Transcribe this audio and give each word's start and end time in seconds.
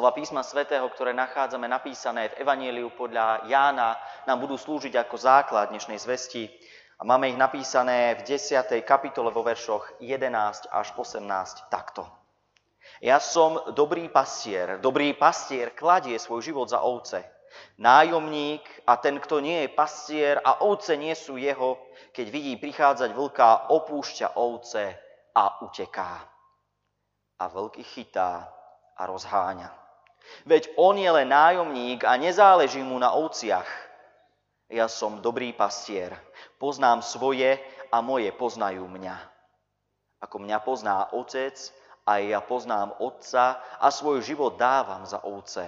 Slova 0.00 0.16
písma 0.16 0.40
svätého, 0.40 0.88
ktoré 0.88 1.12
nachádzame 1.12 1.68
napísané 1.68 2.32
v 2.32 2.40
Evanieliu 2.40 2.88
podľa 2.88 3.44
Jána, 3.44 4.00
nám 4.24 4.40
budú 4.40 4.56
slúžiť 4.56 4.96
ako 4.96 5.12
základ 5.20 5.68
dnešnej 5.68 6.00
zvesti. 6.00 6.48
A 6.96 7.04
máme 7.04 7.28
ich 7.28 7.36
napísané 7.36 8.16
v 8.16 8.24
10. 8.24 8.80
kapitole 8.80 9.28
vo 9.28 9.44
veršoch 9.44 10.00
11 10.00 10.72
až 10.72 10.96
18 10.96 11.20
takto. 11.68 12.08
Ja 13.04 13.20
som 13.20 13.76
dobrý 13.76 14.08
pastier. 14.08 14.80
Dobrý 14.80 15.12
pastier 15.12 15.76
kladie 15.76 16.16
svoj 16.16 16.48
život 16.48 16.72
za 16.72 16.80
ovce. 16.80 17.20
Nájomník 17.76 18.64
a 18.88 18.96
ten, 18.96 19.20
kto 19.20 19.44
nie 19.44 19.68
je 19.68 19.76
pastier 19.76 20.40
a 20.40 20.64
ovce 20.64 20.96
nie 20.96 21.12
sú 21.12 21.36
jeho, 21.36 21.76
keď 22.16 22.26
vidí 22.32 22.56
prichádzať 22.56 23.12
vlka, 23.12 23.68
opúšťa 23.68 24.32
ovce 24.40 24.96
a 25.36 25.60
uteká. 25.60 26.24
A 27.36 27.44
vlk 27.52 27.84
ich 27.84 27.92
chytá 28.00 28.48
a 28.96 29.04
rozháňa. 29.04 29.89
Veď 30.44 30.72
on 30.76 30.96
je 30.96 31.10
len 31.10 31.28
nájomník 31.28 32.04
a 32.04 32.16
nezáleží 32.16 32.80
mu 32.80 32.96
na 32.96 33.12
ovciach. 33.12 33.66
Ja 34.70 34.86
som 34.86 35.18
dobrý 35.18 35.50
pastier, 35.50 36.14
poznám 36.62 37.02
svoje 37.02 37.58
a 37.90 37.98
moje 37.98 38.30
poznajú 38.30 38.86
mňa. 38.86 39.18
Ako 40.22 40.38
mňa 40.38 40.58
pozná 40.62 41.10
otec, 41.10 41.58
aj 42.06 42.20
ja 42.22 42.40
poznám 42.40 42.94
otca 43.02 43.58
a 43.82 43.90
svoj 43.90 44.22
život 44.22 44.54
dávam 44.60 45.02
za 45.02 45.20
ovce. 45.26 45.66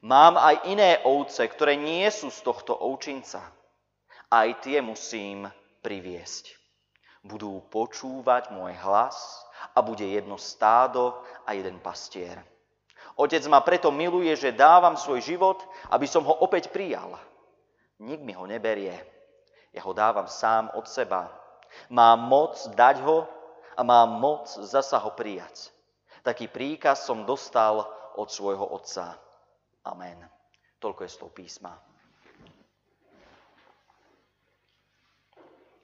Mám 0.00 0.38
aj 0.38 0.70
iné 0.70 1.02
ovce, 1.02 1.42
ktoré 1.42 1.74
nie 1.74 2.06
sú 2.08 2.30
z 2.30 2.40
tohto 2.46 2.72
ovčinca. 2.74 3.42
Aj 4.30 4.48
tie 4.62 4.78
musím 4.78 5.50
priviesť. 5.82 6.54
Budú 7.26 7.66
počúvať 7.66 8.54
môj 8.54 8.78
hlas 8.78 9.42
a 9.74 9.82
bude 9.82 10.06
jedno 10.06 10.38
stádo 10.38 11.18
a 11.42 11.52
jeden 11.58 11.82
pastier. 11.82 12.38
Otec 13.18 13.42
ma 13.50 13.58
preto 13.66 13.90
miluje, 13.90 14.30
že 14.38 14.54
dávam 14.54 14.94
svoj 14.94 15.18
život, 15.18 15.58
aby 15.90 16.06
som 16.06 16.22
ho 16.22 16.38
opäť 16.38 16.70
prijal. 16.70 17.18
Nik 17.98 18.22
mi 18.22 18.30
ho 18.30 18.46
neberie. 18.46 18.94
Ja 19.74 19.82
ho 19.82 19.90
dávam 19.90 20.30
sám 20.30 20.70
od 20.78 20.86
seba. 20.86 21.26
Mám 21.90 22.30
moc 22.30 22.54
dať 22.78 23.02
ho 23.02 23.26
a 23.74 23.82
mám 23.82 24.22
moc 24.22 24.46
zasa 24.46 25.02
ho 25.02 25.10
prijať. 25.18 25.74
Taký 26.22 26.46
príkaz 26.46 27.02
som 27.02 27.26
dostal 27.26 27.82
od 28.14 28.30
svojho 28.30 28.62
otca. 28.62 29.18
Amen. 29.82 30.22
Toľko 30.78 31.02
je 31.02 31.10
z 31.10 31.18
toho 31.18 31.30
písma. 31.34 31.74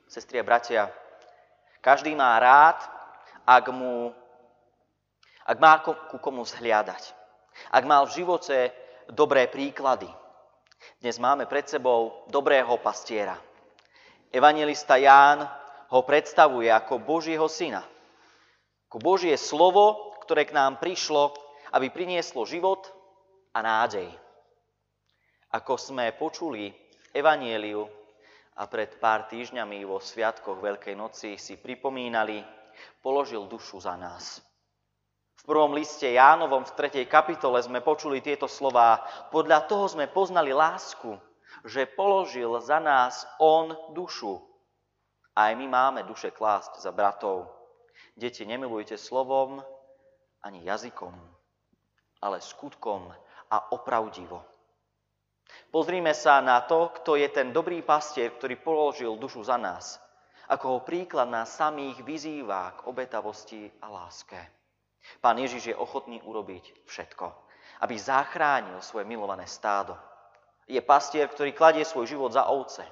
Sestri 0.06 0.38
a 0.38 0.46
bratia, 0.46 0.86
každý 1.82 2.14
má 2.14 2.38
rád, 2.38 2.78
ak, 3.42 3.66
mu, 3.74 4.14
ak 5.42 5.58
má 5.58 5.82
ku 5.82 6.22
komu 6.22 6.46
zhliadať. 6.46 7.23
Ak 7.70 7.86
mal 7.86 8.06
v 8.06 8.22
živote 8.22 8.72
dobré 9.10 9.47
príklady. 9.47 10.08
Dnes 11.00 11.16
máme 11.20 11.48
pred 11.48 11.64
sebou 11.69 12.24
dobrého 12.28 12.77
pastiera. 12.80 13.36
Evangelista 14.33 14.98
Ján 14.98 15.44
ho 15.92 16.00
predstavuje 16.02 16.69
ako 16.72 17.00
Božieho 17.00 17.47
syna. 17.47 17.84
Ako 18.91 18.98
Božie 19.00 19.36
slovo, 19.38 20.16
ktoré 20.25 20.48
k 20.48 20.56
nám 20.56 20.80
prišlo, 20.80 21.36
aby 21.75 21.91
prinieslo 21.91 22.47
život 22.47 22.86
a 23.55 23.62
nádej. 23.62 24.10
Ako 25.55 25.78
sme 25.78 26.10
počuli 26.14 26.75
Evanieliu 27.14 27.86
a 28.59 28.66
pred 28.66 28.98
pár 28.98 29.31
týždňami 29.31 29.86
vo 29.86 30.03
Sviatkoch 30.03 30.59
Veľkej 30.59 30.94
noci 30.98 31.38
si 31.38 31.54
pripomínali, 31.59 32.42
položil 32.98 33.47
dušu 33.47 33.78
za 33.78 33.94
nás. 33.94 34.42
V 35.41 35.43
prvom 35.50 35.75
liste 35.75 36.06
Jánovom 36.06 36.62
v 36.62 36.72
3. 36.72 37.05
kapitole 37.11 37.61
sme 37.61 37.83
počuli 37.84 38.22
tieto 38.22 38.47
slová. 38.49 39.03
Podľa 39.34 39.67
toho 39.67 39.91
sme 39.91 40.09
poznali 40.09 40.55
lásku, 40.55 41.19
že 41.65 41.91
položil 41.91 42.61
za 42.61 42.78
nás 42.78 43.27
On 43.41 43.72
dušu. 43.93 44.41
Aj 45.34 45.50
my 45.53 45.67
máme 45.67 46.06
duše 46.06 46.31
klásť 46.31 46.78
za 46.78 46.95
bratov. 46.95 47.50
Deti, 48.15 48.47
nemilujte 48.47 48.95
slovom 48.95 49.59
ani 50.45 50.62
jazykom, 50.62 51.12
ale 52.22 52.39
skutkom 52.39 53.11
a 53.51 53.56
opravdivo. 53.75 54.45
Pozrime 55.69 56.15
sa 56.15 56.41
na 56.41 56.62
to, 56.62 56.95
kto 57.03 57.19
je 57.19 57.28
ten 57.28 57.51
dobrý 57.51 57.83
pastier, 57.83 58.33
ktorý 58.33 58.62
položil 58.62 59.19
dušu 59.19 59.43
za 59.45 59.59
nás. 59.59 59.99
Ako 60.49 60.78
ho 60.78 60.81
príklad 60.84 61.28
nás 61.28 61.56
samých 61.56 62.05
vyzýva 62.05 62.78
k 62.78 62.87
obetavosti 62.89 63.72
a 63.81 63.91
láske. 63.91 64.63
Pán 65.20 65.37
Ježiš 65.38 65.72
je 65.72 65.76
ochotný 65.76 66.20
urobiť 66.25 66.87
všetko, 66.88 67.26
aby 67.84 67.94
zachránil 67.98 68.81
svoje 68.81 69.04
milované 69.04 69.44
stádo. 69.44 69.97
Je 70.65 70.81
pastier, 70.81 71.28
ktorý 71.28 71.53
kladie 71.53 71.84
svoj 71.84 72.09
život 72.09 72.32
za 72.32 72.48
ovce. 72.48 72.84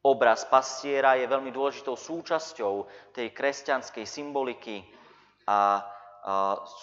Obraz 0.00 0.48
pastiera 0.48 1.20
je 1.20 1.28
veľmi 1.28 1.52
dôležitou 1.52 1.92
súčasťou 1.92 2.88
tej 3.12 3.36
kresťanskej 3.36 4.04
symboliky 4.08 4.80
a, 5.44 5.52
a 5.52 5.58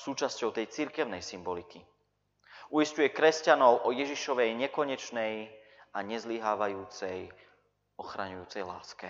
súčasťou 0.06 0.54
tej 0.54 0.70
cirkevnej 0.70 1.26
symboliky. 1.26 1.82
Uistuje 2.70 3.10
kresťanov 3.10 3.88
o 3.88 3.96
Ježišovej 3.96 4.54
nekonečnej 4.54 5.50
a 5.98 6.06
nezlyhávajúcej, 6.06 7.34
ochraňujúcej 7.98 8.62
láske. 8.62 9.10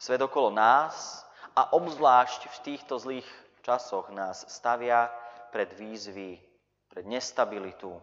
Svet 0.00 0.24
okolo 0.24 0.48
nás 0.48 1.20
a 1.52 1.76
obzvlášť 1.76 2.48
v 2.48 2.56
týchto 2.64 2.96
zlých 2.96 3.28
časoch 3.66 4.14
nás 4.14 4.46
stavia 4.46 5.10
pred 5.50 5.74
výzvy, 5.74 6.38
pred 6.86 7.02
nestabilitu, 7.02 7.98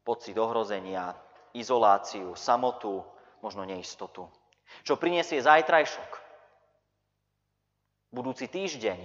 pocit 0.00 0.32
ohrozenia, 0.40 1.12
izoláciu, 1.52 2.32
samotu, 2.32 3.04
možno 3.44 3.68
neistotu. 3.68 4.24
Čo 4.80 4.96
prinesie 4.96 5.44
zajtrajšok, 5.44 6.10
budúci 8.16 8.48
týždeň, 8.48 9.00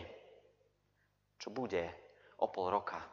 čo 1.35 1.51
bude 1.51 1.83
o 2.39 2.47
pol 2.47 2.71
roka. 2.71 3.03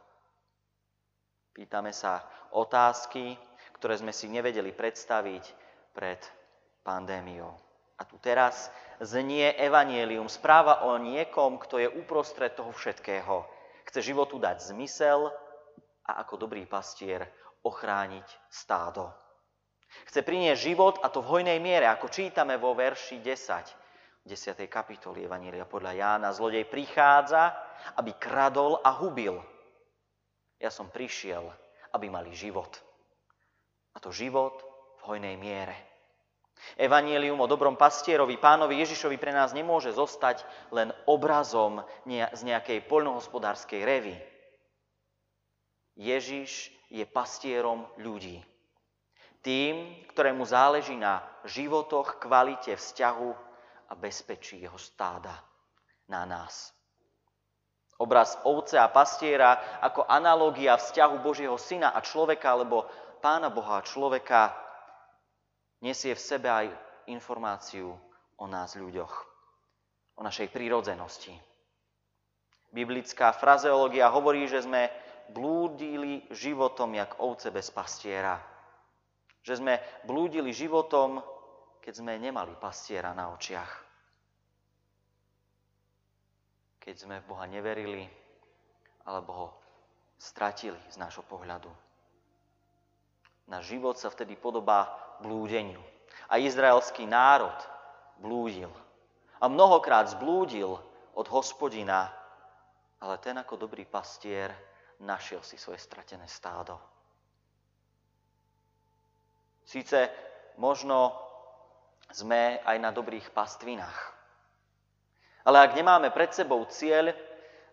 Pýtame 1.51 1.91
sa 1.91 2.23
otázky, 2.55 3.35
ktoré 3.75 3.99
sme 3.99 4.15
si 4.15 4.31
nevedeli 4.31 4.71
predstaviť 4.71 5.45
pred 5.91 6.21
pandémiou. 6.87 7.66
A 7.97 8.05
tu 8.05 8.21
teraz 8.21 8.69
znie 9.01 9.57
evanielium, 9.57 10.29
správa 10.29 10.85
o 10.85 10.97
niekom, 11.01 11.57
kto 11.57 11.81
je 11.81 11.89
uprostred 11.89 12.53
toho 12.53 12.73
všetkého. 12.73 13.49
Chce 13.89 14.13
životu 14.13 14.37
dať 14.37 14.73
zmysel 14.73 15.33
a 16.05 16.21
ako 16.21 16.45
dobrý 16.49 16.69
pastier 16.69 17.25
ochrániť 17.65 18.27
stádo. 18.53 19.09
Chce 20.07 20.21
priniesť 20.21 20.61
život 20.61 20.95
a 21.01 21.09
to 21.09 21.25
v 21.25 21.41
hojnej 21.41 21.59
miere, 21.63 21.89
ako 21.89 22.13
čítame 22.13 22.61
vo 22.61 22.77
verši 22.77 23.23
10, 23.25 24.29
10. 24.29 24.67
kapitoly 24.67 25.25
Evanielia 25.25 25.65
podľa 25.65 25.93
Jána. 25.97 26.35
Zlodej 26.35 26.67
prichádza, 26.69 27.55
aby 27.97 28.13
kradol 28.19 28.83
a 28.83 28.93
hubil. 28.93 29.41
Ja 30.61 30.69
som 30.69 30.91
prišiel, 30.91 31.47
aby 31.95 32.11
mali 32.11 32.35
život. 32.35 32.77
A 33.95 34.03
to 34.03 34.13
život 34.13 34.61
v 35.01 35.15
hojnej 35.15 35.39
miere. 35.41 35.96
Evangelium 36.77 37.41
o 37.41 37.47
dobrom 37.49 37.77
pastierovi, 37.77 38.37
pánovi 38.37 38.81
Ježišovi 38.85 39.17
pre 39.17 39.33
nás 39.33 39.57
nemôže 39.57 39.93
zostať 39.93 40.45
len 40.73 40.93
obrazom 41.09 41.85
z 42.09 42.41
nejakej 42.43 42.85
poľnohospodárskej 42.85 43.81
revy. 43.87 44.17
Ježiš 45.97 46.69
je 46.93 47.05
pastierom 47.09 47.89
ľudí. 47.97 48.45
Tým, 49.41 50.05
ktorému 50.13 50.43
záleží 50.45 50.99
na 50.99 51.23
životoch, 51.47 52.19
kvalite 52.19 52.77
vzťahu 52.77 53.31
a 53.89 53.93
bezpečí 53.95 54.59
jeho 54.61 54.77
stáda 54.77 55.33
na 56.11 56.27
nás. 56.27 56.75
Obraz 57.97 58.37
ovce 58.45 58.77
a 58.77 58.93
pastiera 58.93 59.81
ako 59.81 60.05
analogia 60.05 60.77
vzťahu 60.77 61.17
Božieho 61.25 61.57
syna 61.57 61.97
a 61.97 62.05
človeka, 62.05 62.53
alebo 62.53 62.85
pána 63.25 63.49
Boha 63.49 63.81
a 63.81 63.87
človeka 63.87 64.66
nesie 65.87 66.19
v 66.19 66.27
sebe 66.27 66.51
aj 66.51 66.67
informáciu 67.07 67.95
o 68.37 68.47
nás 68.51 68.75
ľuďoch, 68.75 69.15
o 70.19 70.23
našej 70.27 70.51
prírodzenosti. 70.51 71.33
Biblická 72.75 73.31
frazeológia 73.31 74.11
hovorí, 74.11 74.51
že 74.51 74.67
sme 74.67 74.91
blúdili 75.31 76.27
životom 76.35 76.95
jak 76.99 77.23
ovce 77.23 77.55
bez 77.55 77.71
pastiera. 77.71 78.37
Že 79.47 79.63
sme 79.63 79.75
blúdili 80.03 80.51
životom, 80.51 81.23
keď 81.79 82.03
sme 82.03 82.19
nemali 82.19 82.59
pastiera 82.59 83.15
na 83.15 83.31
očiach. 83.31 83.87
Keď 86.83 86.95
sme 86.99 87.23
v 87.23 87.29
Boha 87.31 87.47
neverili, 87.47 88.07
alebo 89.07 89.31
ho 89.33 89.49
stratili 90.19 90.79
z 90.91 90.99
nášho 90.99 91.23
pohľadu. 91.27 91.86
Náš 93.47 93.79
život 93.79 93.95
sa 93.95 94.11
vtedy 94.11 94.35
podobá 94.35 94.91
blúdeniu. 95.23 95.79
A 96.27 96.43
izraelský 96.43 97.07
národ 97.07 97.55
blúdil. 98.19 98.71
A 99.39 99.47
mnohokrát 99.47 100.11
zblúdil 100.11 100.75
od 101.15 101.27
hospodina, 101.31 102.11
ale 102.99 103.17
ten 103.23 103.39
ako 103.39 103.55
dobrý 103.55 103.87
pastier 103.87 104.51
našiel 105.01 105.45
si 105.47 105.61
svoje 105.61 105.79
stratené 105.79 106.27
stádo. 106.27 106.81
Síce 109.67 110.11
možno 110.59 111.15
sme 112.11 112.63
aj 112.63 112.77
na 112.79 112.91
dobrých 112.95 113.35
pastvinách, 113.35 113.99
ale 115.47 115.63
ak 115.63 115.75
nemáme 115.75 116.11
pred 116.11 116.31
sebou 116.35 116.63
cieľ, 116.71 117.15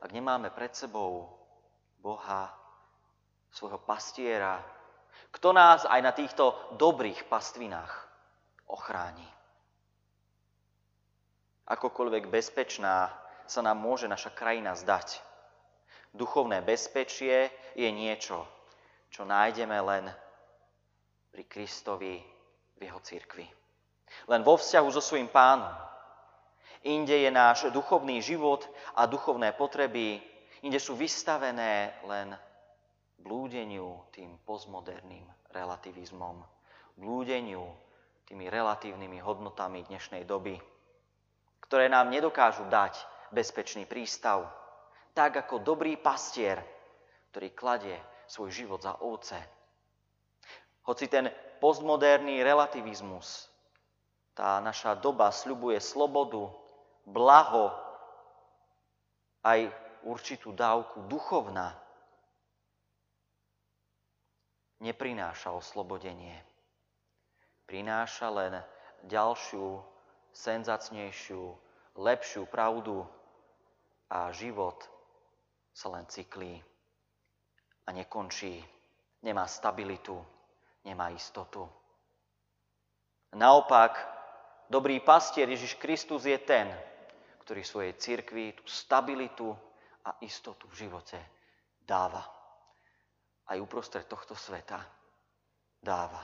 ak 0.01 0.09
nemáme 0.09 0.49
pred 0.53 0.73
sebou 0.73 1.29
Boha, 2.01 2.51
svojho 3.53 3.79
pastiera, 3.81 4.59
kto 5.33 5.49
nás 5.53 5.85
aj 5.89 6.01
na 6.01 6.13
týchto 6.13 6.53
dobrých 6.77 7.25
pastvinách 7.25 7.91
ochráni. 8.69 9.25
Akokoľvek 11.69 12.27
bezpečná 12.27 13.09
sa 13.47 13.61
nám 13.63 13.79
môže 13.79 14.07
naša 14.07 14.31
krajina 14.35 14.75
zdať. 14.75 15.19
Duchovné 16.13 16.61
bezpečie 16.61 17.49
je 17.73 17.89
niečo, 17.89 18.45
čo 19.09 19.25
nájdeme 19.25 19.77
len 19.81 20.05
pri 21.33 21.43
Kristovi 21.49 22.21
v 22.77 22.81
jeho 22.85 23.01
cirkvi. 23.01 23.47
Len 24.29 24.41
vo 24.45 24.59
vzťahu 24.59 24.87
so 24.93 25.01
svojím 25.01 25.33
pánom. 25.33 25.73
Inde 26.83 27.15
je 27.15 27.31
náš 27.31 27.71
duchovný 27.71 28.21
život 28.21 28.67
a 28.93 29.07
duchovné 29.07 29.55
potreby, 29.55 30.19
inde 30.61 30.77
sú 30.77 30.99
vystavené 30.99 31.95
len 32.03 32.35
blúdeniu 33.23 34.03
tým 34.11 34.35
postmoderným 34.43 35.23
relativizmom, 35.55 36.43
blúdeniu 36.99 37.63
tými 38.27 38.51
relatívnymi 38.51 39.23
hodnotami 39.23 39.87
dnešnej 39.87 40.27
doby, 40.27 40.59
ktoré 41.63 41.87
nám 41.87 42.11
nedokážu 42.11 42.67
dať 42.67 42.99
bezpečný 43.31 43.87
prístav, 43.87 44.51
tak 45.15 45.39
ako 45.39 45.63
dobrý 45.63 45.95
pastier, 45.95 46.59
ktorý 47.31 47.49
kladie 47.55 47.97
svoj 48.27 48.51
život 48.51 48.83
za 48.83 48.99
ovce. 48.99 49.39
Hoci 50.83 51.07
ten 51.07 51.31
postmoderný 51.63 52.43
relativizmus, 52.43 53.47
tá 54.35 54.59
naša 54.59 54.99
doba 54.99 55.31
sľubuje 55.31 55.79
slobodu, 55.79 56.51
blaho, 57.07 57.71
aj 59.43 59.71
určitú 60.07 60.55
dávku 60.55 61.07
duchovná, 61.07 61.82
neprináša 64.83 65.55
oslobodenie. 65.55 66.35
Prináša 67.63 68.27
len 68.27 68.53
ďalšiu, 69.07 69.79
senzacnejšiu, 70.35 71.55
lepšiu 71.95 72.43
pravdu 72.51 73.07
a 74.11 74.27
život 74.35 74.83
sa 75.71 75.87
len 75.95 76.03
cyklí 76.11 76.59
a 77.87 77.89
nekončí. 77.95 78.59
Nemá 79.23 79.47
stabilitu, 79.47 80.19
nemá 80.83 81.07
istotu. 81.15 81.63
Naopak, 83.33 83.95
dobrý 84.67 84.99
pastier 84.99 85.47
Ježiš 85.47 85.79
Kristus 85.79 86.27
je 86.27 86.35
ten, 86.43 86.67
ktorý 87.47 87.63
svojej 87.63 87.93
cirkvi 87.95 88.51
tú 88.51 88.67
stabilitu 88.67 89.55
a 90.03 90.19
istotu 90.19 90.67
v 90.67 90.85
živote 90.85 91.19
dáva 91.87 92.32
aj 93.49 93.57
uprostred 93.59 94.07
tohto 94.07 94.37
sveta 94.37 94.79
dáva. 95.83 96.23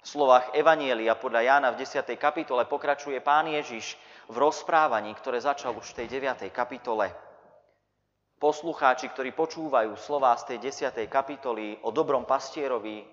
V 0.00 0.06
slovách 0.08 0.56
Evanielia 0.56 1.12
podľa 1.16 1.44
Jána 1.44 1.68
v 1.76 1.84
10. 1.84 2.08
kapitole 2.16 2.64
pokračuje 2.64 3.20
pán 3.20 3.48
Ježiš 3.48 4.00
v 4.32 4.36
rozprávaní, 4.40 5.12
ktoré 5.12 5.40
začal 5.40 5.76
už 5.76 5.92
v 5.92 6.04
tej 6.04 6.20
9. 6.20 6.48
kapitole. 6.52 7.12
Poslucháči, 8.40 9.12
ktorí 9.12 9.36
počúvajú 9.36 9.92
slová 10.00 10.32
z 10.40 10.56
tej 10.56 10.72
10. 10.88 11.04
kapitoly 11.04 11.84
o 11.84 11.92
dobrom 11.92 12.24
pastierovi, 12.24 13.04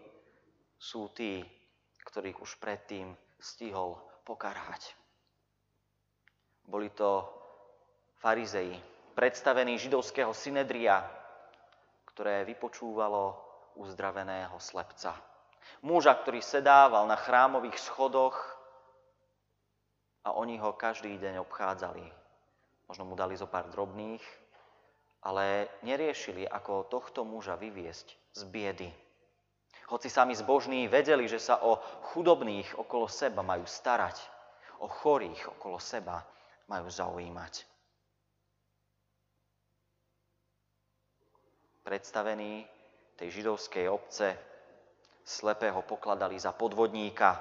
sú 0.79 1.11
tí, 1.11 1.43
ktorých 2.07 2.39
už 2.39 2.55
predtým 2.63 3.11
stihol 3.35 4.00
pokarhať. 4.23 4.95
Boli 6.63 6.88
to 6.95 7.27
farizei, 8.23 8.79
predstavení 9.11 9.75
židovského 9.75 10.31
synedria, 10.31 11.03
ktoré 12.17 12.49
vypočúvalo 12.49 13.37
uzdraveného 13.77 14.57
slepca. 14.57 15.13
Muža, 15.85 16.17
ktorý 16.17 16.41
sedával 16.41 17.05
na 17.05 17.13
chrámových 17.13 17.77
schodoch 17.77 18.33
a 20.25 20.33
oni 20.33 20.57
ho 20.57 20.73
každý 20.73 21.13
deň 21.21 21.45
obchádzali. 21.45 22.01
Možno 22.89 23.05
mu 23.05 23.13
dali 23.13 23.37
zo 23.37 23.45
pár 23.45 23.69
drobných, 23.69 24.25
ale 25.29 25.69
neriešili, 25.85 26.49
ako 26.49 26.89
tohto 26.89 27.21
muža 27.21 27.53
vyviesť 27.53 28.33
z 28.33 28.41
biedy. 28.49 28.89
Hoci 29.93 30.09
sami 30.09 30.33
zbožní 30.33 30.89
vedeli, 30.89 31.29
že 31.29 31.37
sa 31.37 31.61
o 31.61 31.77
chudobných 32.17 32.81
okolo 32.81 33.05
seba 33.05 33.45
majú 33.45 33.69
starať, 33.69 34.17
o 34.81 34.89
chorých 34.89 35.53
okolo 35.53 35.77
seba 35.77 36.25
majú 36.65 36.89
zaujímať. 36.89 37.76
Predstavení 41.88 42.68
tej 43.16 43.39
židovskej 43.39 43.88
obce 43.88 44.36
slepého 45.24 45.80
pokladali 45.88 46.36
za 46.36 46.51
podvodníka, 46.51 47.39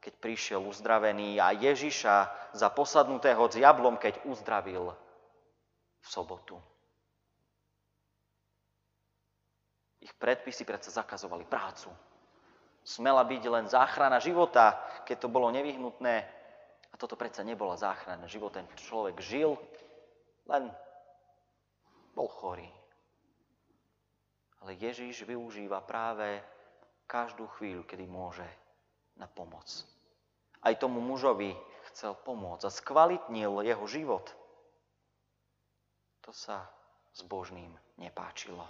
keď 0.00 0.12
prišiel 0.16 0.64
uzdravený 0.64 1.36
a 1.36 1.52
Ježiša 1.52 2.16
za 2.56 2.68
posadnutého 2.72 3.44
diablom, 3.52 4.00
keď 4.00 4.24
uzdravil 4.24 4.96
v 6.00 6.06
sobotu. 6.08 6.56
Ich 10.00 10.16
predpisy 10.16 10.64
predsa 10.64 10.88
zakazovali 10.88 11.44
prácu. 11.44 11.92
Smela 12.80 13.20
byť 13.20 13.42
len 13.52 13.68
záchrana 13.68 14.16
života, 14.16 14.80
keď 15.04 15.16
to 15.20 15.28
bolo 15.28 15.52
nevyhnutné. 15.52 16.16
A 16.88 16.94
toto 16.96 17.20
predsa 17.20 17.44
nebola 17.44 17.76
záchrana 17.76 18.24
života. 18.24 18.64
Ten 18.64 18.70
človek 18.80 19.20
žil, 19.20 19.60
len 20.48 20.72
bol 22.16 22.32
chorý. 22.32 22.78
Ale 24.62 24.74
Ježíš 24.74 25.22
využíva 25.22 25.80
práve 25.82 26.42
každú 27.06 27.46
chvíľu, 27.56 27.86
kedy 27.86 28.04
môže 28.04 28.46
na 29.16 29.30
pomoc. 29.30 29.66
Aj 30.62 30.74
tomu 30.74 30.98
mužovi 30.98 31.54
chcel 31.90 32.18
pomôcť 32.26 32.66
a 32.66 32.74
skvalitnil 32.74 33.62
jeho 33.62 33.86
život. 33.86 34.26
To 36.26 36.30
sa 36.34 36.68
zbožným 37.16 37.72
nepáčilo. 37.96 38.66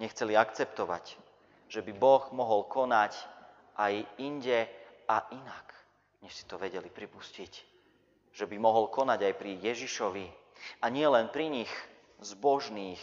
Nechceli 0.00 0.32
akceptovať, 0.32 1.18
že 1.68 1.84
by 1.84 1.92
Boh 1.92 2.24
mohol 2.32 2.64
konať 2.64 3.20
aj 3.76 4.00
inde 4.16 4.64
a 5.04 5.16
inak, 5.28 5.66
než 6.24 6.32
si 6.32 6.44
to 6.48 6.56
vedeli 6.56 6.88
pripustiť. 6.88 7.52
Že 8.32 8.44
by 8.46 8.56
mohol 8.56 8.88
konať 8.88 9.20
aj 9.26 9.34
pri 9.36 9.52
Ježišovi 9.60 10.26
a 10.80 10.86
nie 10.88 11.04
len 11.04 11.28
pri 11.28 11.50
nich, 11.52 11.72
zbožných 12.20 13.00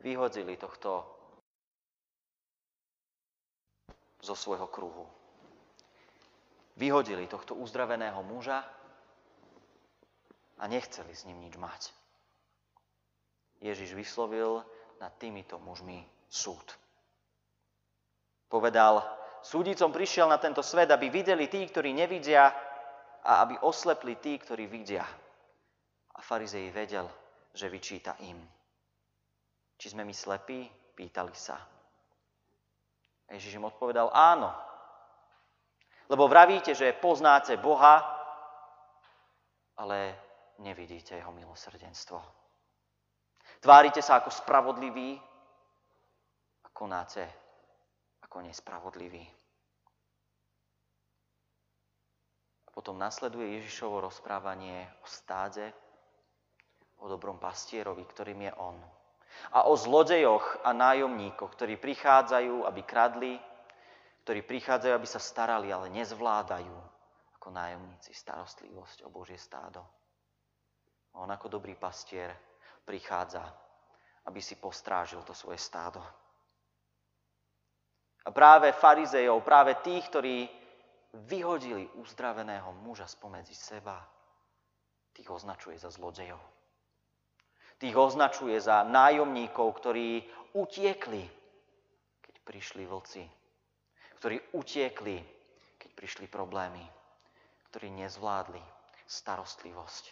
vyhodili 0.00 0.56
tohto 0.56 1.04
zo 4.20 4.34
svojho 4.36 4.68
kruhu. 4.68 5.06
Vyhodili 6.76 7.28
tohto 7.28 7.54
uzdraveného 7.58 8.22
muža 8.24 8.64
a 10.56 10.64
nechceli 10.68 11.12
s 11.12 11.24
ním 11.28 11.40
nič 11.44 11.56
mať. 11.60 11.82
Ježiš 13.60 13.92
vyslovil 13.92 14.64
nad 15.00 15.12
týmito 15.20 15.60
mužmi 15.60 16.04
súd. 16.28 16.64
Povedal, 18.48 19.04
súdicom 19.44 19.92
prišiel 19.92 20.28
na 20.28 20.40
tento 20.40 20.64
svet, 20.64 20.88
aby 20.88 21.12
videli 21.12 21.48
tí, 21.48 21.64
ktorí 21.68 21.92
nevidia 21.92 22.48
a 23.20 23.44
aby 23.44 23.60
oslepli 23.60 24.16
tí, 24.16 24.40
ktorí 24.40 24.64
vidia. 24.64 25.04
A 26.20 26.22
farizej 26.22 26.68
vedel, 26.68 27.08
že 27.56 27.72
vyčíta 27.72 28.20
im. 28.20 28.36
Či 29.80 29.96
sme 29.96 30.04
my 30.04 30.12
slepí? 30.12 30.68
Pýtali 30.92 31.32
sa. 31.32 31.56
A 33.24 33.30
Ježiš 33.32 33.56
im 33.56 33.64
odpovedal 33.64 34.12
áno. 34.12 34.52
Lebo 36.12 36.28
vravíte, 36.28 36.76
že 36.76 36.92
poznáte 36.92 37.56
Boha, 37.56 38.04
ale 39.80 40.12
nevidíte 40.60 41.16
jeho 41.16 41.32
milosrdenstvo. 41.32 42.20
Tvárite 43.64 44.04
sa 44.04 44.20
ako 44.20 44.28
spravodliví 44.28 45.16
a 46.64 46.68
konáte 46.68 47.24
ako 48.20 48.44
nespravodliví. 48.44 49.24
A 52.66 52.68
potom 52.76 53.00
nasleduje 53.00 53.56
Ježišovo 53.56 54.04
rozprávanie 54.04 54.84
o 55.00 55.06
stáde, 55.08 55.72
o 57.00 57.06
dobrom 57.08 57.40
pastierovi, 57.40 58.04
ktorým 58.04 58.40
je 58.48 58.52
On. 58.60 58.76
A 59.56 59.64
o 59.66 59.74
zlodejoch 59.76 60.60
a 60.64 60.76
nájomníkoch, 60.76 61.50
ktorí 61.56 61.80
prichádzajú, 61.80 62.68
aby 62.68 62.80
kradli, 62.84 63.32
ktorí 64.24 64.44
prichádzajú, 64.44 64.92
aby 64.92 65.08
sa 65.08 65.18
starali, 65.18 65.72
ale 65.72 65.88
nezvládajú 65.90 66.76
ako 67.40 67.48
nájomníci 67.48 68.12
starostlivosť 68.12 69.08
o 69.08 69.08
Božie 69.08 69.40
stádo. 69.40 69.80
On 71.16 71.26
ako 71.26 71.48
dobrý 71.48 71.74
pastier 71.74 72.30
prichádza, 72.84 73.42
aby 74.28 74.38
si 74.44 74.60
postrážil 74.60 75.24
to 75.24 75.32
svoje 75.32 75.58
stádo. 75.58 76.04
A 78.20 78.28
práve 78.28 78.76
farizejov, 78.76 79.40
práve 79.40 79.80
tých, 79.80 80.04
ktorí 80.12 80.44
vyhodili 81.26 81.88
uzdraveného 81.96 82.76
muža 82.84 83.08
spomedzi 83.08 83.56
seba, 83.56 83.98
tých 85.16 85.26
označuje 85.32 85.80
za 85.80 85.88
zlodejov. 85.90 86.59
Tých 87.80 87.96
označuje 87.96 88.60
za 88.60 88.84
nájomníkov, 88.84 89.72
ktorí 89.80 90.20
utiekli, 90.52 91.24
keď 92.20 92.34
prišli 92.44 92.84
vlci. 92.84 93.24
Ktorí 94.20 94.36
utiekli, 94.52 95.16
keď 95.80 95.90
prišli 95.96 96.28
problémy. 96.28 96.84
Ktorí 97.72 97.88
nezvládli 98.04 98.60
starostlivosť 99.08 100.04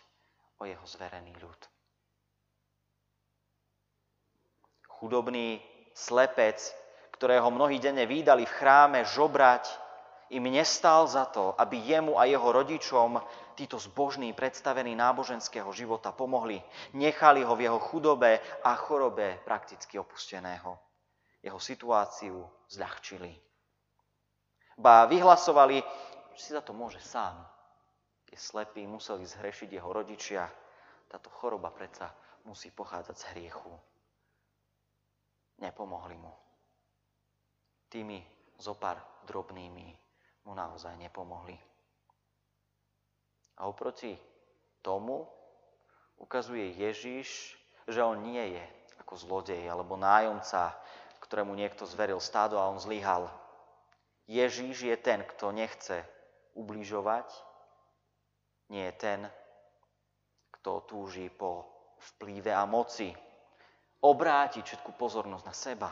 o 0.58 0.64
jeho 0.64 0.86
zverený 0.88 1.36
ľud. 1.36 1.60
Chudobný 4.88 5.60
slepec, 5.92 6.58
ktorého 7.14 7.52
mnohí 7.52 7.76
denne 7.78 8.08
výdali 8.08 8.48
v 8.48 8.56
chráme 8.56 9.04
žobrať, 9.04 9.68
im 10.32 10.44
nestal 10.48 11.04
za 11.04 11.28
to, 11.28 11.52
aby 11.60 11.84
jemu 11.84 12.16
a 12.16 12.24
jeho 12.24 12.48
rodičom 12.48 13.20
títo 13.58 13.74
zbožní 13.82 14.30
predstavení 14.38 14.94
náboženského 14.94 15.66
života 15.74 16.14
pomohli. 16.14 16.62
Nechali 16.94 17.42
ho 17.42 17.58
v 17.58 17.66
jeho 17.66 17.82
chudobe 17.82 18.38
a 18.62 18.78
chorobe 18.78 19.42
prakticky 19.42 19.98
opusteného. 19.98 20.78
Jeho 21.42 21.58
situáciu 21.58 22.46
zľahčili. 22.70 23.34
Ba 24.78 25.10
vyhlasovali, 25.10 25.82
že 26.38 26.38
si 26.38 26.50
za 26.54 26.62
to 26.62 26.70
môže 26.70 27.02
sám. 27.02 27.34
Je 28.30 28.38
slepý, 28.38 28.86
museli 28.86 29.26
zhrešiť 29.26 29.74
jeho 29.74 29.90
rodičia. 29.90 30.46
Táto 31.10 31.26
choroba 31.34 31.74
predsa 31.74 32.14
musí 32.46 32.70
pochádzať 32.70 33.16
z 33.18 33.28
hriechu. 33.34 33.74
Nepomohli 35.58 36.14
mu. 36.14 36.30
Tými 37.90 38.22
zopár 38.62 39.02
drobnými 39.26 39.88
mu 40.46 40.52
naozaj 40.54 40.94
nepomohli. 40.94 41.67
A 43.58 43.66
oproti 43.66 44.14
tomu 44.80 45.26
ukazuje 46.18 46.78
Ježiš, 46.78 47.58
že 47.90 48.00
on 48.02 48.22
nie 48.22 48.54
je 48.54 48.64
ako 49.02 49.14
zlodej 49.18 49.66
alebo 49.66 49.98
nájomca, 49.98 50.78
ktorému 51.22 51.52
niekto 51.58 51.82
zveril 51.84 52.22
stádo 52.22 52.56
a 52.56 52.70
on 52.70 52.78
zlyhal. 52.78 53.26
Ježíš 54.28 54.84
je 54.86 54.96
ten, 54.96 55.24
kto 55.24 55.50
nechce 55.50 56.04
ubližovať, 56.54 57.26
nie 58.68 58.84
je 58.92 58.94
ten, 59.00 59.20
kto 60.60 60.84
túži 60.84 61.32
po 61.32 61.64
vplyve 61.98 62.52
a 62.52 62.68
moci, 62.68 63.10
obrátiť 64.04 64.62
všetku 64.62 64.94
pozornosť 64.94 65.44
na 65.48 65.54
seba. 65.56 65.90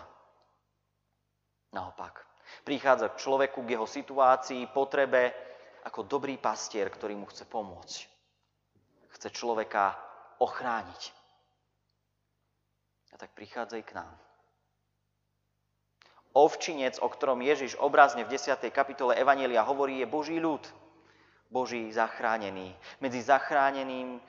Naopak, 1.73 2.23
prichádza 2.63 3.11
k 3.11 3.21
človeku, 3.21 3.65
k 3.65 3.75
jeho 3.75 3.89
situácii, 3.89 4.71
potrebe, 4.71 5.35
ako 5.87 6.03
dobrý 6.03 6.35
pastier, 6.35 6.91
ktorý 6.91 7.15
mu 7.15 7.31
chce 7.31 7.47
pomôcť. 7.47 7.99
Chce 9.15 9.29
človeka 9.31 9.95
ochrániť. 10.43 11.03
A 13.15 13.17
tak 13.17 13.33
prichádza 13.33 13.81
k 13.81 13.97
nám. 13.97 14.13
Ovčinec, 16.37 17.01
o 17.01 17.09
ktorom 17.09 17.41
Ježiš 17.41 17.81
obrazne 17.81 18.29
v 18.29 18.37
10. 18.37 18.61
kapitole 18.69 19.17
Evanielia 19.17 19.65
hovorí, 19.65 20.05
je 20.05 20.11
Boží 20.11 20.37
ľud. 20.37 20.61
Boží 21.49 21.89
zachránený. 21.95 22.77
Medzi 23.01 23.25
zachráneným 23.25 24.21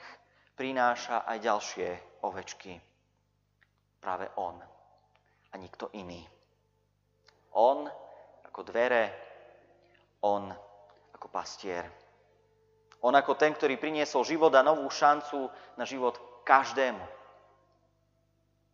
prináša 0.56 1.28
aj 1.28 1.38
ďalšie 1.44 1.88
ovečky. 2.24 2.80
Práve 4.00 4.32
on 4.40 4.56
a 5.52 5.56
nikto 5.60 5.92
iný. 6.00 6.24
On 7.60 7.84
ako 8.48 8.62
dvere, 8.64 9.04
on 10.24 10.67
ako 11.18 11.28
pastier. 11.34 11.90
On 13.02 13.14
ako 13.14 13.34
ten, 13.34 13.54
ktorý 13.54 13.78
priniesol 13.78 14.26
život 14.26 14.54
a 14.54 14.66
novú 14.66 14.86
šancu 14.90 15.50
na 15.78 15.86
život 15.86 16.18
každému. 16.46 17.02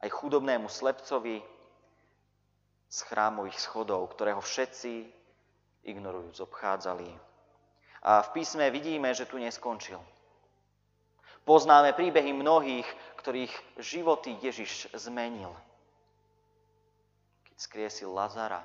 Aj 0.04 0.10
chudobnému 0.12 0.68
slepcovi, 0.68 1.44
z 2.94 3.00
chrámových 3.10 3.58
schodov, 3.58 4.06
ktorého 4.14 4.38
všetci 4.38 5.10
ignorujúc 5.82 6.46
obchádzali. 6.46 7.10
A 8.06 8.22
v 8.22 8.30
písme 8.38 8.70
vidíme, 8.70 9.10
že 9.18 9.26
tu 9.26 9.42
neskončil. 9.42 9.98
Poznáme 11.42 11.98
príbehy 11.98 12.38
mnohých, 12.38 12.86
ktorých 13.18 13.82
životy 13.82 14.38
Ježiš 14.46 14.94
zmenil. 14.94 15.50
Keď 17.50 17.58
skriesil 17.58 18.14
Lazara, 18.14 18.62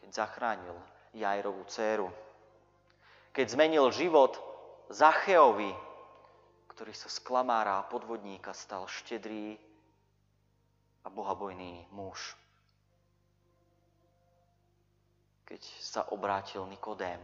keď 0.00 0.08
zachránil 0.16 0.74
Jajrovú 1.10 1.66
dceru, 1.66 2.08
keď 3.34 3.46
zmenil 3.50 3.90
život 3.94 4.38
Zacheovi, 4.90 5.70
ktorý 6.70 6.92
sa 6.94 7.06
z 7.06 7.18
klamára 7.22 7.78
a 7.78 7.86
podvodníka 7.86 8.50
stal 8.54 8.90
štedrý 8.90 9.54
a 11.04 11.08
bohabojný 11.08 11.86
muž. 11.94 12.34
Keď 15.46 15.62
sa 15.82 16.06
obrátil 16.14 16.66
Nikodém. 16.66 17.18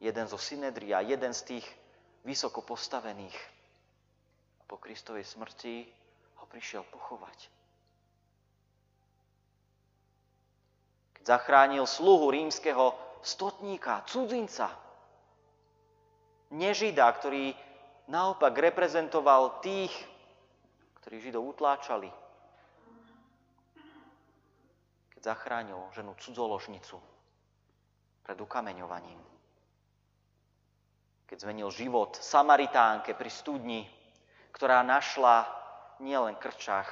Jeden 0.00 0.26
zo 0.26 0.38
Synedria, 0.40 1.04
jeden 1.04 1.30
z 1.34 1.54
tých 1.54 1.66
vysoko 2.24 2.64
postavených. 2.64 3.36
A 4.58 4.62
po 4.66 4.80
Kristovej 4.80 5.28
smrti 5.28 5.86
ho 6.40 6.44
prišiel 6.48 6.82
pochovať. 6.88 7.59
Keď 11.20 11.36
zachránil 11.36 11.84
sluhu 11.84 12.32
rímskeho 12.32 12.96
stotníka, 13.20 14.00
cudzinca, 14.08 14.72
nežida, 16.56 17.04
ktorý 17.12 17.52
naopak 18.08 18.56
reprezentoval 18.56 19.60
tých, 19.60 19.92
ktorí 21.04 21.20
Židov 21.20 21.52
utláčali, 21.52 22.08
keď 25.12 25.20
zachránil 25.36 25.92
ženu 25.92 26.16
cudzoložnicu 26.16 26.96
pred 28.24 28.40
ukameňovaním, 28.40 29.20
keď 31.28 31.36
zmenil 31.36 31.68
život 31.68 32.16
Samaritánke 32.16 33.12
pri 33.12 33.28
studni, 33.28 33.84
ktorá 34.56 34.80
našla 34.80 35.46
nielen 36.00 36.34
krčach 36.40 36.88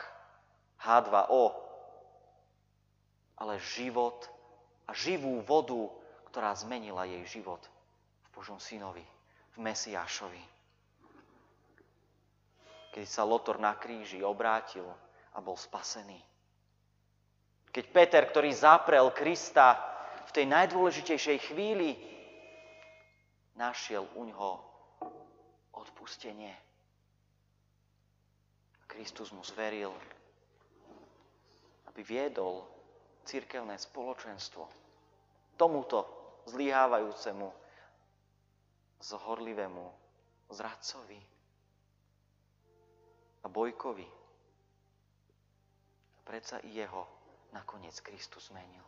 H2O, 0.79 1.68
ale 3.39 3.63
život 3.79 4.27
a 4.85 4.93
živú 4.93 5.41
vodu, 5.47 5.89
ktorá 6.31 6.53
zmenila 6.59 7.07
jej 7.07 7.41
život 7.41 7.63
v 8.27 8.29
Božom 8.35 8.59
synovi, 8.59 9.07
v 9.55 9.59
Mesiášovi 9.63 10.59
keď 12.99 13.07
sa 13.07 13.23
Lotor 13.23 13.63
na 13.63 13.79
kríži 13.79 14.25
obrátil 14.27 14.83
a 15.31 15.39
bol 15.39 15.55
spasený. 15.55 16.19
Keď 17.71 17.85
Peter, 17.95 18.27
ktorý 18.27 18.51
zaprel 18.51 19.07
Krista 19.15 19.79
v 20.27 20.31
tej 20.35 20.51
najdôležitejšej 20.51 21.39
chvíli, 21.53 21.95
našiel 23.55 24.03
u 24.19 24.27
ňoho 24.27 24.51
odpustenie. 25.79 26.51
Kristus 28.91 29.31
mu 29.31 29.47
zveril, 29.47 29.95
aby 31.87 32.03
viedol 32.03 32.67
cirkevné 33.29 33.77
spoločenstvo 33.77 34.65
tomuto 35.61 36.09
zlyhávajúcemu, 36.49 37.53
zhorlivému 39.05 39.85
zradcovi 40.49 41.21
a 43.45 43.47
Bojkovi. 43.53 44.09
A 46.17 46.21
predsa 46.25 46.57
i 46.65 46.73
jeho 46.73 47.05
nakoniec 47.53 48.01
Kristus 48.01 48.49
zmenil. 48.49 48.85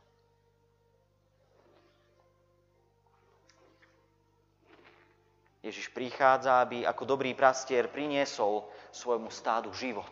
Ježiš 5.60 5.92
prichádza, 5.92 6.64
aby 6.64 6.88
ako 6.88 7.04
dobrý 7.04 7.36
prastier 7.36 7.92
priniesol 7.92 8.64
svojmu 8.96 9.28
stádu 9.28 9.68
život, 9.76 10.08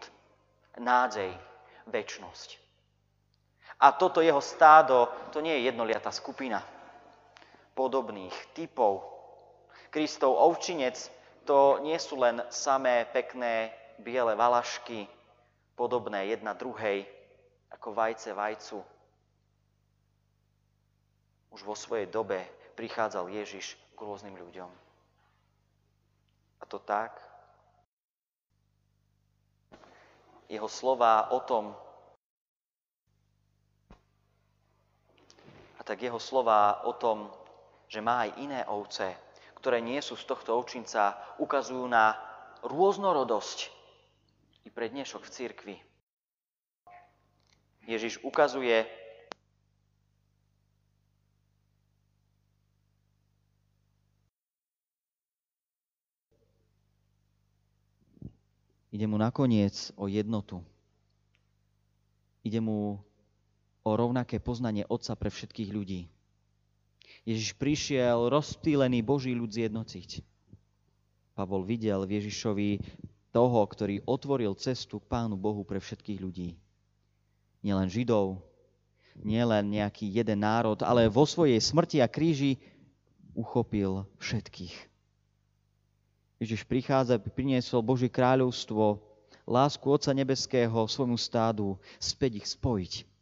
nádej, 0.77 1.33
väčnosť. 1.89 2.68
A 3.79 3.95
toto 3.95 4.19
jeho 4.19 4.43
stádo, 4.43 5.07
to 5.31 5.39
nie 5.39 5.55
je 5.63 5.71
jednoliatá 5.71 6.11
skupina 6.11 6.59
podobných 7.79 8.35
typov. 8.51 9.07
Kristov 9.95 10.35
ovčinec, 10.35 10.99
to 11.47 11.79
nie 11.87 11.95
sú 12.03 12.19
len 12.19 12.43
samé 12.51 13.07
pekné 13.15 13.71
biele 14.03 14.35
valašky, 14.35 15.07
podobné 15.79 16.35
jedna 16.35 16.59
druhej, 16.59 17.07
ako 17.71 17.95
vajce 17.95 18.35
vajcu. 18.35 18.79
Už 21.55 21.63
vo 21.63 21.79
svojej 21.79 22.11
dobe 22.11 22.43
prichádzal 22.75 23.31
Ježiš 23.31 23.79
k 23.95 23.99
rôznym 24.03 24.35
ľuďom. 24.35 24.71
A 26.59 26.65
to 26.67 26.83
tak, 26.83 27.15
jeho 30.51 30.67
slova 30.67 31.31
o 31.31 31.39
tom, 31.47 31.79
tak 35.89 36.05
jeho 36.05 36.21
slova 36.21 36.85
o 36.85 36.93
tom, 36.93 37.33
že 37.89 38.05
má 38.05 38.29
aj 38.29 38.37
iné 38.45 38.61
ovce, 38.69 39.17
ktoré 39.57 39.81
nie 39.81 40.05
sú 40.05 40.21
z 40.21 40.29
tohto 40.29 40.53
ovčinca, 40.53 41.17
ukazujú 41.41 41.89
na 41.89 42.13
rôznorodosť 42.61 43.73
i 44.63 44.69
pre 44.69 44.93
dnešok 44.93 45.25
v 45.25 45.33
cirkvi. 45.33 45.77
Ježiš 47.89 48.21
ukazuje 48.21 48.85
Ide 58.89 59.05
mu 59.05 59.21
nakoniec 59.21 59.93
o 60.01 60.09
jednotu. 60.09 60.65
Ide 62.43 62.59
mu 62.59 62.99
o 63.85 63.91
rovnaké 63.95 64.39
poznanie 64.43 64.87
Otca 64.87 65.15
pre 65.15 65.31
všetkých 65.31 65.71
ľudí. 65.71 66.11
Ježiš 67.29 67.57
prišiel 67.61 68.33
rozptýlený 68.33 69.05
Boží 69.05 69.37
ľud 69.37 69.53
zjednociť. 69.53 70.25
Pavol 71.37 71.63
videl 71.63 72.03
v 72.09 72.19
Ježišovi 72.19 72.71
toho, 73.31 73.61
ktorý 73.69 74.03
otvoril 74.09 74.57
cestu 74.57 74.99
k 74.99 75.07
Pánu 75.07 75.37
Bohu 75.37 75.63
pre 75.63 75.79
všetkých 75.79 76.19
ľudí. 76.19 76.59
Nielen 77.63 77.87
Židov, 77.87 78.43
nielen 79.23 79.71
nejaký 79.71 80.09
jeden 80.09 80.43
národ, 80.43 80.79
ale 80.83 81.11
vo 81.11 81.27
svojej 81.27 81.59
smrti 81.59 82.03
a 82.03 82.09
kríži 82.11 82.59
uchopil 83.35 84.07
všetkých. 84.19 84.75
Ježiš 86.39 86.63
prichádza, 86.67 87.19
priniesol 87.19 87.83
Božie 87.83 88.07
kráľovstvo, 88.07 89.03
lásku 89.43 89.87
Otca 89.91 90.15
Nebeského 90.15 90.87
svojmu 90.87 91.19
stádu, 91.19 91.75
späť 91.99 92.43
ich 92.43 92.47
spojiť. 92.47 93.18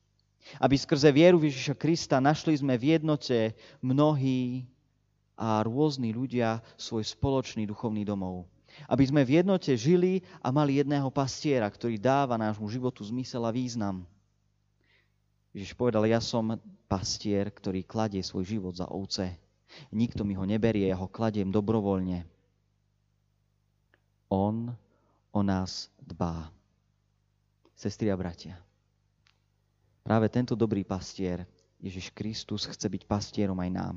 Aby 0.63 0.79
skrze 0.79 1.11
vieru 1.11 1.43
Ježiša 1.43 1.75
Krista 1.75 2.23
našli 2.23 2.55
sme 2.55 2.79
v 2.79 2.99
jednote 2.99 3.55
mnohí 3.83 4.65
a 5.37 5.61
rôzni 5.61 6.17
ľudia 6.17 6.65
svoj 6.81 7.05
spoločný 7.05 7.69
duchovný 7.69 8.07
domov. 8.07 8.49
Aby 8.89 9.09
sme 9.09 9.23
v 9.25 9.41
jednote 9.41 9.73
žili 9.77 10.25
a 10.41 10.53
mali 10.53 10.81
jedného 10.81 11.09
pastiera, 11.13 11.69
ktorý 11.69 11.97
dáva 11.97 12.37
nášmu 12.37 12.69
životu 12.69 13.05
zmysel 13.05 13.45
a 13.45 13.53
význam. 13.53 14.05
Ježiš 15.57 15.73
povedal, 15.73 16.05
ja 16.05 16.21
som 16.21 16.61
pastier, 16.85 17.49
ktorý 17.49 17.81
kladie 17.85 18.21
svoj 18.21 18.45
život 18.45 18.77
za 18.77 18.89
ovce. 18.93 19.41
Nikto 19.89 20.25
mi 20.25 20.37
ho 20.37 20.45
neberie, 20.45 20.93
ja 20.93 21.01
ho 21.01 21.09
kladiem 21.09 21.49
dobrovoľne. 21.49 22.29
On 24.29 24.73
o 25.33 25.41
nás 25.41 25.89
dbá. 26.01 26.53
Sestri 27.77 28.09
a 28.13 28.17
bratia, 28.17 28.57
práve 30.07 30.31
tento 30.31 30.55
dobrý 30.55 30.87
pastier, 30.87 31.43
Ježiš 31.83 32.15
Kristus, 32.15 32.63
chce 32.63 32.87
byť 32.87 33.03
pastierom 33.11 33.59
aj 33.59 33.71
nám. 33.75 33.97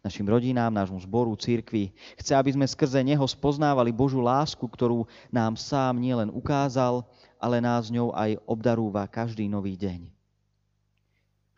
Našim 0.00 0.24
rodinám, 0.24 0.72
nášmu 0.72 0.98
zboru, 1.04 1.36
církvi. 1.36 1.92
Chce, 2.16 2.32
aby 2.34 2.56
sme 2.56 2.64
skrze 2.64 3.04
Neho 3.04 3.22
spoznávali 3.22 3.92
Božú 3.92 4.18
lásku, 4.24 4.64
ktorú 4.64 5.04
nám 5.28 5.54
sám 5.54 6.00
nielen 6.00 6.32
ukázal, 6.32 7.04
ale 7.36 7.60
nás 7.60 7.92
ňou 7.92 8.16
aj 8.16 8.40
obdarúva 8.48 9.04
každý 9.06 9.46
nový 9.46 9.76
deň. 9.76 10.08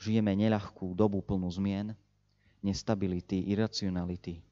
Žijeme 0.03 0.35
neľahkú 0.35 0.93
dobu 0.93 1.23
plnú 1.23 1.49
zmien, 1.49 1.95
nestability, 2.61 3.49
iracionality, 3.49 4.43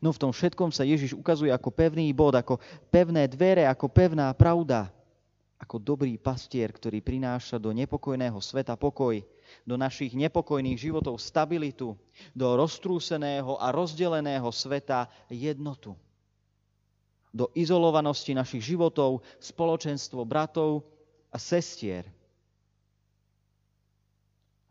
No 0.00 0.12
v 0.12 0.20
tom 0.20 0.28
všetkom 0.28 0.68
sa 0.68 0.84
Ježiš 0.84 1.16
ukazuje 1.16 1.48
ako 1.48 1.72
pevný 1.72 2.12
bod, 2.12 2.36
ako 2.36 2.60
pevné 2.92 3.24
dvere, 3.24 3.64
ako 3.64 3.88
pevná 3.88 4.28
pravda, 4.36 4.92
ako 5.60 5.76
dobrý 5.76 6.16
pastier, 6.16 6.72
ktorý 6.72 7.04
prináša 7.04 7.60
do 7.60 7.68
nepokojného 7.76 8.40
sveta 8.40 8.80
pokoj, 8.80 9.20
do 9.68 9.76
našich 9.76 10.16
nepokojných 10.16 10.80
životov 10.80 11.20
stabilitu, 11.20 11.92
do 12.32 12.46
roztrúseného 12.56 13.60
a 13.60 13.68
rozdeleného 13.68 14.48
sveta 14.48 15.12
jednotu. 15.28 15.92
Do 17.30 17.52
izolovanosti 17.52 18.32
našich 18.32 18.72
životov 18.72 19.20
spoločenstvo 19.38 20.24
bratov 20.24 20.82
a 21.28 21.36
sestier. 21.36 22.08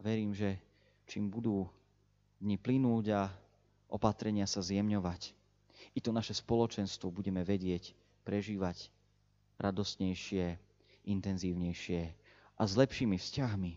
Verím, 0.01 0.33
že 0.33 0.57
čím 1.05 1.29
budú 1.29 1.69
dni 2.41 2.57
plynúť 2.57 3.05
a 3.13 3.21
opatrenia 3.87 4.49
sa 4.49 4.59
zjemňovať. 4.59 5.37
I 5.93 5.99
to 6.01 6.11
naše 6.11 6.33
spoločenstvo 6.35 7.13
budeme 7.13 7.45
vedieť 7.45 7.95
prežívať 8.27 8.91
radostnejšie, 9.59 10.68
intenzívnejšie 11.09 12.01
a 12.59 12.61
s 12.63 12.73
lepšími 12.77 13.17
vzťahmi. 13.17 13.73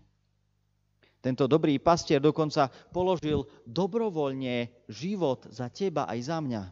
Tento 1.23 1.47
dobrý 1.47 1.79
pastier 1.79 2.19
dokonca 2.19 2.67
položil 2.91 3.47
dobrovoľne 3.63 4.69
život 4.91 5.47
za 5.55 5.71
teba 5.71 6.11
aj 6.11 6.19
za 6.27 6.39
mňa. 6.43 6.63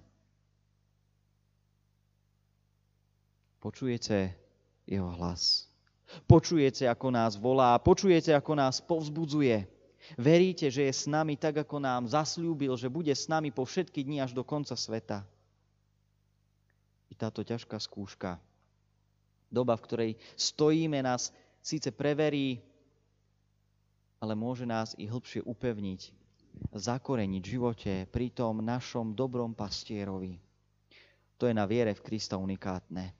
Počujete 3.62 4.34
jeho 4.90 5.10
hlas. 5.14 5.70
Počujete, 6.26 6.90
ako 6.90 7.14
nás 7.14 7.38
volá. 7.38 7.78
Počujete, 7.78 8.34
ako 8.34 8.58
nás 8.58 8.82
povzbudzuje. 8.82 9.62
Veríte, 10.18 10.66
že 10.66 10.90
je 10.90 10.94
s 10.96 11.06
nami 11.06 11.38
tak, 11.38 11.62
ako 11.62 11.78
nám 11.78 12.10
zasľúbil, 12.10 12.74
že 12.74 12.90
bude 12.90 13.14
s 13.14 13.30
nami 13.30 13.54
po 13.54 13.62
všetky 13.62 14.02
dni 14.02 14.24
až 14.26 14.34
do 14.34 14.42
konca 14.42 14.74
sveta. 14.74 15.22
I 17.06 17.14
táto 17.14 17.46
ťažká 17.46 17.78
skúška, 17.78 18.42
doba, 19.50 19.76
v 19.76 19.84
ktorej 19.84 20.10
stojíme, 20.38 21.02
nás 21.02 21.34
síce 21.60 21.90
preverí, 21.92 22.62
ale 24.22 24.38
môže 24.38 24.64
nás 24.64 24.96
i 24.96 25.04
hĺbšie 25.04 25.44
upevniť, 25.44 26.00
zakoreniť 26.72 27.42
v 27.42 27.52
živote 27.52 27.92
pri 28.08 28.30
tom 28.32 28.62
našom 28.64 29.12
dobrom 29.12 29.52
pastierovi. 29.52 30.38
To 31.36 31.48
je 31.48 31.54
na 31.56 31.64
viere 31.66 31.92
v 31.96 32.04
Krista 32.04 32.38
unikátne. 32.38 33.12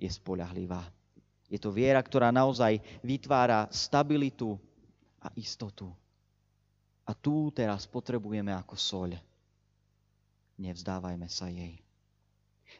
Je 0.00 0.10
spolahlivá. 0.10 0.84
Je 1.50 1.58
to 1.58 1.74
viera, 1.74 1.98
ktorá 2.02 2.30
naozaj 2.30 2.78
vytvára 3.02 3.66
stabilitu, 3.70 4.58
a 5.20 5.28
istotu. 5.36 5.92
A 7.04 7.12
tu 7.12 7.52
teraz 7.52 7.84
potrebujeme 7.84 8.54
ako 8.56 8.74
soľ. 8.76 9.10
Nevzdávajme 10.60 11.28
sa 11.28 11.48
jej. 11.48 11.80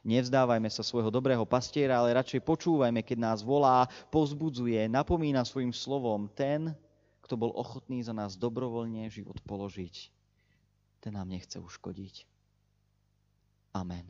Nevzdávajme 0.00 0.72
sa 0.72 0.80
svojho 0.80 1.12
dobrého 1.12 1.44
pastiera, 1.44 2.00
ale 2.00 2.16
radšej 2.16 2.40
počúvajme, 2.40 3.04
keď 3.04 3.18
nás 3.20 3.38
volá, 3.44 3.84
pozbudzuje, 4.08 4.88
napomína 4.88 5.44
svojim 5.44 5.76
slovom 5.76 6.24
ten, 6.32 6.72
kto 7.20 7.36
bol 7.36 7.52
ochotný 7.52 8.00
za 8.00 8.16
nás 8.16 8.40
dobrovoľne 8.40 9.04
život 9.12 9.36
položiť. 9.44 10.08
Ten 11.04 11.12
nám 11.14 11.28
nechce 11.28 11.60
uškodiť. 11.60 12.24
Amen. 13.76 14.08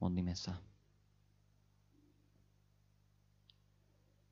Modlíme 0.00 0.32
sa. 0.32 0.56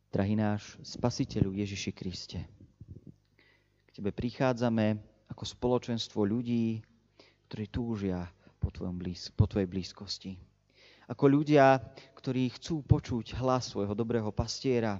Drahý 0.08 0.38
náš 0.38 0.78
Spasiteľu 0.80 1.52
Ježiši 1.58 1.90
Kriste, 1.92 2.40
k 3.84 3.88
Tebe 3.92 4.14
prichádzame 4.14 4.96
ako 5.28 5.42
spoločenstvo 5.42 6.22
ľudí, 6.22 6.80
ktorí 7.50 7.66
túžia 7.68 8.30
po, 8.64 8.72
tvojom 8.72 8.96
blíz, 8.96 9.28
po 9.36 9.44
Tvojej 9.44 9.68
blízkosti. 9.68 10.40
Ako 11.12 11.28
ľudia, 11.28 11.84
ktorí 12.16 12.48
chcú 12.56 12.80
počuť 12.80 13.36
hlas 13.36 13.68
svojho 13.68 13.92
dobrého 13.92 14.32
pastiera 14.32 14.96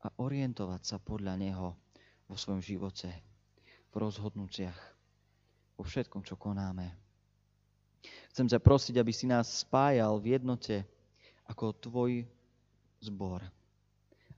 a 0.00 0.08
orientovať 0.16 0.80
sa 0.80 0.96
podľa 0.96 1.36
Neho 1.36 1.76
vo 2.24 2.36
svojom 2.40 2.64
živote, 2.64 3.12
v 3.92 3.94
rozhodnutiach, 4.00 4.80
vo 5.76 5.84
všetkom, 5.84 6.24
čo 6.24 6.40
konáme. 6.40 6.88
Chcem 8.32 8.48
ťa 8.48 8.64
prosiť, 8.64 8.96
aby 8.96 9.12
si 9.12 9.28
nás 9.28 9.60
spájal 9.60 10.16
v 10.16 10.40
jednote 10.40 10.88
ako 11.44 11.76
Tvoj 11.76 12.24
zbor, 13.04 13.44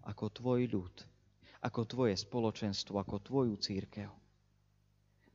ako 0.03 0.25
tvoj 0.35 0.67
ľud, 0.67 0.95
ako 1.63 1.81
tvoje 1.87 2.15
spoločenstvo, 2.19 2.99
ako 2.99 3.23
tvoju 3.23 3.55
církev. 3.59 4.22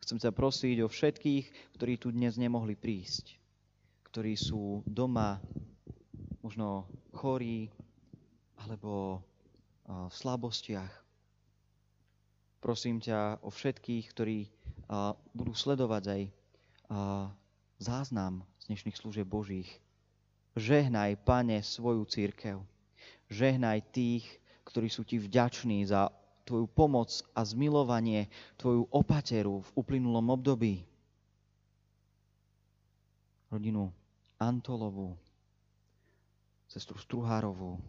Chcem 0.04 0.18
sa 0.22 0.32
prosiť 0.32 0.84
o 0.84 0.92
všetkých, 0.92 1.76
ktorí 1.76 2.00
tu 2.00 2.14
dnes 2.14 2.38
nemohli 2.40 2.78
prísť, 2.78 3.36
ktorí 4.08 4.40
sú 4.40 4.82
doma, 4.88 5.42
možno 6.40 6.88
chorí, 7.12 7.68
alebo 8.58 9.20
v 9.88 10.14
slabostiach. 10.14 10.94
Prosím 12.64 13.00
ťa 13.00 13.44
o 13.44 13.52
všetkých, 13.52 14.06
ktorí 14.12 14.48
budú 15.36 15.54
sledovať 15.56 16.04
aj 16.08 16.22
záznam 17.78 18.48
z 18.64 18.64
dnešných 18.72 18.98
služieb 18.98 19.28
Božích. 19.28 19.70
Žehnaj, 20.58 21.22
Pane, 21.22 21.62
svoju 21.62 22.08
církev. 22.10 22.64
Žehnaj 23.30 23.94
tých, 23.94 24.26
ktorí 24.66 24.90
sú 24.90 25.06
ti 25.06 25.20
vďační 25.20 25.86
za 25.86 26.10
Tvoju 26.48 26.72
pomoc 26.72 27.12
a 27.36 27.44
zmilovanie, 27.44 28.32
Tvoju 28.56 28.88
opateru 28.88 29.68
v 29.68 29.70
uplynulom 29.76 30.32
období. 30.32 30.88
Rodinu 33.52 33.92
Antolovú, 34.40 35.20
sestru 36.72 36.96
Struhárovú, 36.96 37.80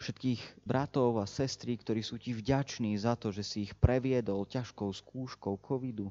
všetkých 0.00 0.64
bratov 0.64 1.20
a 1.20 1.26
sestry, 1.26 1.76
ktorí 1.76 2.00
sú 2.00 2.16
ti 2.16 2.32
vďační 2.32 2.96
za 2.96 3.18
to, 3.18 3.34
že 3.34 3.44
si 3.44 3.68
ich 3.68 3.74
previedol 3.76 4.48
ťažkou 4.48 4.88
skúškou 4.88 5.60
covidu. 5.60 6.08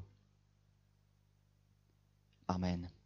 Amen. 2.46 2.99